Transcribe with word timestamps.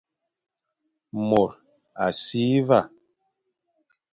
Môr 1.27 1.51
a 2.05 2.07
si 2.21 2.43
va, 2.67 2.81